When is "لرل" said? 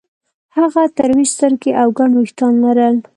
2.63-2.95